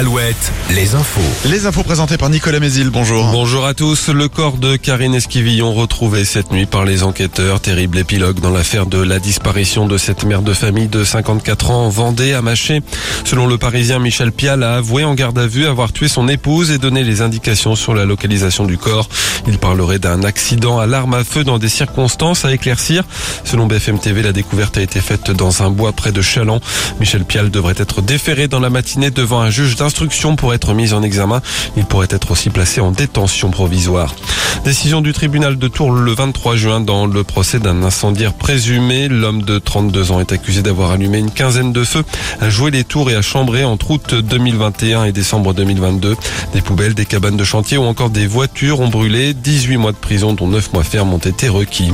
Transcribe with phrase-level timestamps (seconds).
[0.00, 1.20] Alouette, les infos.
[1.44, 3.32] Les infos présentées par Nicolas Mézil, bonjour.
[3.32, 4.08] Bonjour à tous.
[4.08, 7.60] Le corps de Karine Esquivillon retrouvé cette nuit par les enquêteurs.
[7.60, 11.84] Terrible épilogue dans l'affaire de la disparition de cette mère de famille de 54 ans
[11.84, 12.80] en Vendée à Maché.
[13.26, 16.70] Selon le Parisien, Michel Pial a avoué en garde à vue avoir tué son épouse
[16.70, 19.06] et donné les indications sur la localisation du corps.
[19.46, 23.04] Il parlerait d'un accident à l'arme à feu dans des circonstances à éclaircir.
[23.44, 26.60] Selon BFM TV, la découverte a été faite dans un bois près de Chaland.
[27.00, 29.89] Michel Pial devrait être déféré dans la matinée devant un juge d'instruction
[30.36, 31.42] pour être mis en examen.
[31.76, 34.14] Il pourrait être aussi placé en détention provisoire.
[34.64, 39.08] Décision du tribunal de Tours le 23 juin dans le procès d'un incendiaire présumé.
[39.08, 42.04] L'homme de 32 ans est accusé d'avoir allumé une quinzaine de feux
[42.40, 46.16] à jouer les tours et à chambrer entre août 2021 et décembre 2022.
[46.52, 49.34] Des poubelles, des cabanes de chantier ou encore des voitures ont brûlé.
[49.34, 51.92] 18 mois de prison dont 9 mois ferme ont été requis.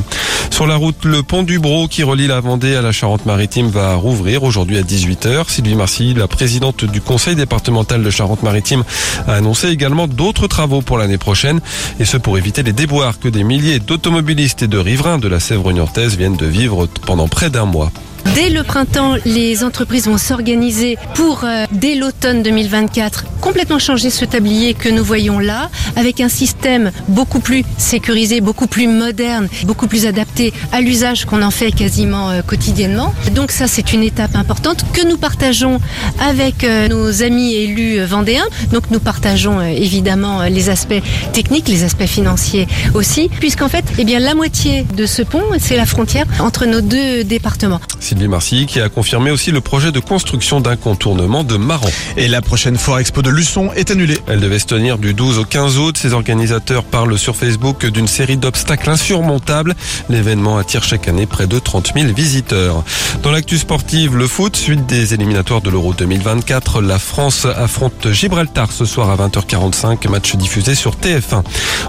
[0.50, 3.94] Sur la route, le pont du Bro qui relie la Vendée à la Charente-Maritime va
[3.94, 5.50] rouvrir aujourd'hui à 18h.
[5.50, 8.82] Sylvie Marcy, la présidente du conseil départemental de Charente-Maritime,
[9.26, 11.60] a annoncé également d'autres travaux pour l'année prochaine
[12.00, 15.40] et ce pour éviter les déboires que des milliers d'automobilistes et de riverains de la
[15.40, 17.92] Sèvre niortaise viennent de vivre pendant près d'un mois.
[18.34, 24.24] Dès le printemps, les entreprises vont s'organiser pour, euh, dès l'automne 2024, complètement changer ce
[24.24, 29.86] tablier que nous voyons là, avec un système beaucoup plus sécurisé, beaucoup plus moderne, beaucoup
[29.86, 33.14] plus adapté à l'usage qu'on en fait quasiment euh, quotidiennement.
[33.36, 35.80] Donc ça, c'est une étape importante que nous partageons
[36.18, 38.48] avec euh, nos amis élus vendéens.
[38.72, 41.00] Donc nous partageons euh, évidemment les aspects
[41.32, 45.76] techniques, les aspects financiers aussi, puisqu'en fait, eh bien, la moitié de ce pont, c'est
[45.76, 47.80] la frontière entre nos deux départements.
[48.00, 51.90] Sylvie Marcy qui a confirmé aussi le projet de construction d'un contournement de Maran.
[52.16, 54.18] Et la prochaine Foire Expo de Luçon est annulée.
[54.28, 55.98] Elle devait se tenir du 12 au 15 août.
[55.98, 59.74] Ses organisateurs parlent sur Facebook d'une série d'obstacles insurmontables.
[60.08, 62.82] L'événement attire chaque année près de 30 000 visiteurs.
[63.22, 68.72] Dans l'actu sportive, le foot, suite des éliminatoires de l'Euro 2024, la France affronte Gibraltar
[68.72, 71.42] ce soir à 20h45, match diffusé sur TF1.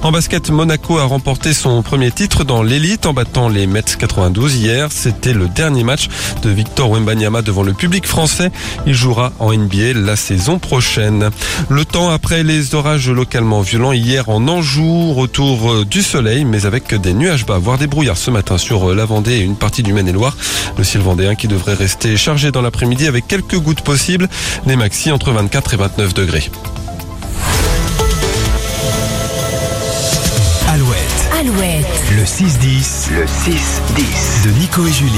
[0.03, 4.53] En basket, Monaco a remporté son premier titre dans l'élite en battant les Mets 92
[4.57, 4.89] hier.
[4.91, 6.09] C'était le dernier match
[6.41, 8.51] de Victor Wembanyama devant le public français.
[8.85, 11.26] Il jouera en NBA la saison prochaine.
[11.69, 16.65] Le temps après les orages localement violents hier en Anjou, retour euh, du soleil, mais
[16.65, 19.55] avec des nuages bas, voire des brouillards ce matin sur euh, la Vendée et une
[19.55, 20.35] partie du Maine-et-Loire.
[20.77, 24.27] Le ciel vendéen qui devrait rester chargé dans l'après-midi avec quelques gouttes possibles.
[24.65, 26.49] Les maxi entre 24 et 29 degrés.
[30.67, 34.45] Alouette, Alouette, le 6-10 Le 6-10.
[34.45, 35.11] de Nico et Julie.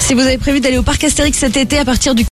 [0.00, 2.24] Si vous avez prévu d'aller au parc Astérix cet été à partir du